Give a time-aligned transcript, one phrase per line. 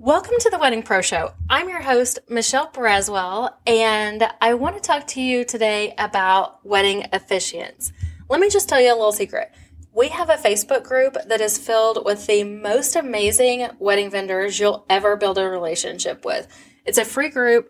[0.00, 1.32] Welcome to the Wedding Pro Show.
[1.50, 7.02] I'm your host, Michelle Braswell, and I want to talk to you today about wedding
[7.12, 7.90] officiants.
[8.28, 9.50] Let me just tell you a little secret.
[9.92, 14.86] We have a Facebook group that is filled with the most amazing wedding vendors you'll
[14.88, 16.46] ever build a relationship with.
[16.84, 17.68] It's a free group.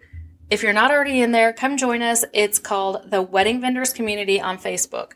[0.50, 2.26] If you're not already in there, come join us.
[2.34, 5.12] It's called the Wedding Vendors Community on Facebook.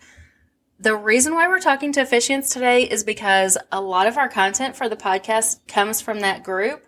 [0.82, 4.74] The reason why we're talking to officiants today is because a lot of our content
[4.74, 6.84] for the podcast comes from that group.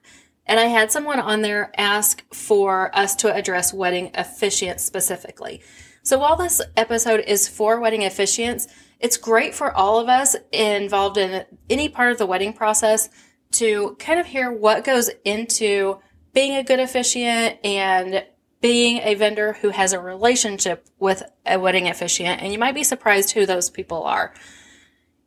[0.47, 5.63] And I had someone on there ask for us to address wedding officiants specifically.
[6.03, 8.67] So while this episode is for wedding officiants,
[8.99, 13.09] it's great for all of us involved in any part of the wedding process
[13.53, 16.01] to kind of hear what goes into
[16.33, 18.25] being a good officiant and
[18.65, 22.83] being a vendor who has a relationship with a wedding officiant, and you might be
[22.83, 24.33] surprised who those people are.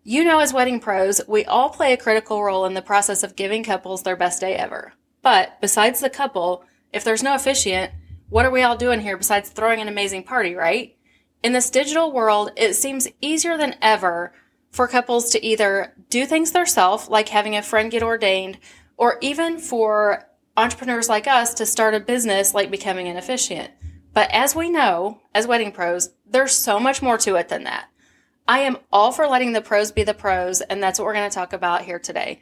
[0.03, 3.35] You know, as wedding pros, we all play a critical role in the process of
[3.35, 4.93] giving couples their best day ever.
[5.21, 7.91] But besides the couple, if there's no officiant,
[8.27, 10.97] what are we all doing here besides throwing an amazing party, right?
[11.43, 14.33] In this digital world, it seems easier than ever
[14.71, 18.57] for couples to either do things themselves, like having a friend get ordained,
[18.97, 20.26] or even for
[20.57, 23.71] entrepreneurs like us to start a business like becoming an officiant.
[24.13, 27.89] But as we know, as wedding pros, there's so much more to it than that.
[28.47, 31.29] I am all for letting the pros be the pros, and that's what we're going
[31.29, 32.41] to talk about here today.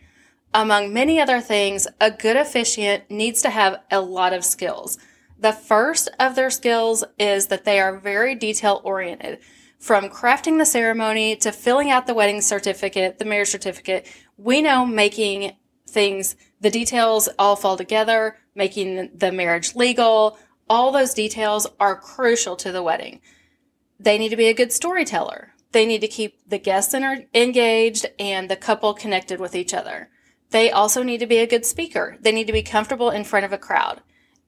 [0.53, 4.97] Among many other things, a good officiant needs to have a lot of skills.
[5.37, 9.39] The first of their skills is that they are very detail oriented.
[9.79, 14.07] From crafting the ceremony to filling out the wedding certificate, the marriage certificate,
[14.37, 15.57] we know making
[15.87, 20.37] things, the details all fall together, making the marriage legal.
[20.69, 23.21] All those details are crucial to the wedding.
[23.99, 25.53] They need to be a good storyteller.
[25.71, 30.09] They need to keep the guests engaged and the couple connected with each other.
[30.51, 32.17] They also need to be a good speaker.
[32.21, 34.01] They need to be comfortable in front of a crowd.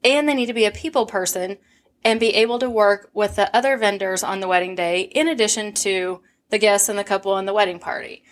[0.03, 1.57] And they need to be a people person
[2.03, 5.73] and be able to work with the other vendors on the wedding day in addition
[5.73, 8.23] to the guests and the couple and the wedding party.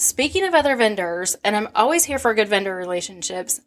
[0.00, 3.60] Speaking of other vendors, and I'm always here for good vendor relationships,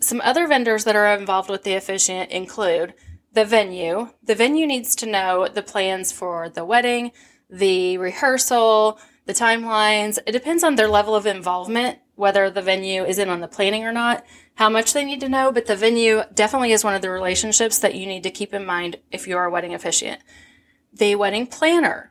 [0.00, 2.94] some other vendors that are involved with the officiant include
[3.34, 4.08] the venue.
[4.22, 7.12] The venue needs to know the plans for the wedding,
[7.50, 10.18] the rehearsal, the timelines.
[10.26, 13.84] It depends on their level of involvement, whether the venue is in on the planning
[13.84, 17.02] or not, how much they need to know, but the venue definitely is one of
[17.02, 20.22] the relationships that you need to keep in mind if you are a wedding officiant.
[20.94, 22.10] The wedding planner.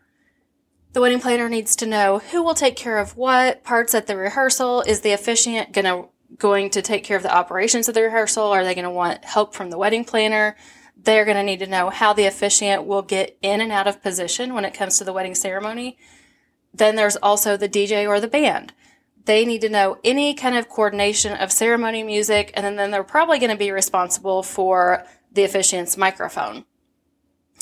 [0.92, 4.18] The wedding planner needs to know who will take care of what parts at the
[4.18, 4.82] rehearsal.
[4.82, 6.06] Is the officiant gonna
[6.38, 8.46] going to take care of the operations of the rehearsal?
[8.46, 10.56] Are they going to want help from the wedding planner?
[10.96, 14.02] They're going to need to know how the officiant will get in and out of
[14.02, 15.98] position when it comes to the wedding ceremony.
[16.74, 18.74] Then there's also the DJ or the band.
[19.26, 23.04] They need to know any kind of coordination of ceremony music, and then, then they're
[23.04, 26.66] probably going to be responsible for the officiant's microphone.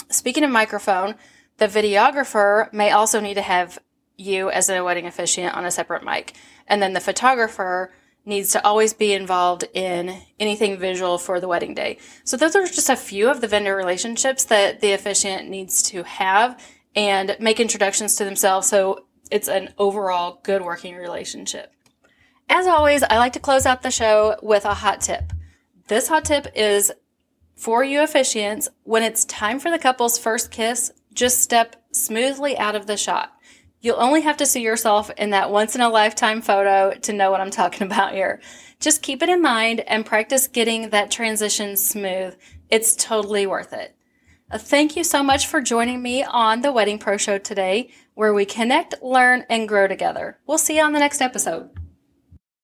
[0.10, 1.16] Speaking of microphone,
[1.58, 3.80] the videographer may also need to have
[4.16, 6.34] you as a wedding officiant on a separate mic.
[6.68, 7.94] And then the photographer
[8.26, 11.98] needs to always be involved in anything visual for the wedding day.
[12.26, 16.04] So those are just a few of the vendor relationships that the officiant needs to
[16.04, 16.62] have
[16.96, 21.74] and make introductions to themselves so it's an overall good working relationship.
[22.50, 25.32] As always, I like to close out the show with a hot tip.
[25.88, 26.92] This hot tip is
[27.56, 32.76] for you officiants when it's time for the couple's first kiss, just step smoothly out
[32.76, 33.34] of the shot.
[33.82, 37.32] You'll only have to see yourself in that once in a lifetime photo to know
[37.32, 38.40] what I'm talking about here.
[38.80, 42.36] Just keep it in mind and practice getting that transition smooth.
[42.70, 43.96] It's totally worth it.
[44.50, 48.34] Uh, thank you so much for joining me on the Wedding Pro Show today, where
[48.34, 50.38] we connect, learn, and grow together.
[50.46, 51.70] We'll see you on the next episode.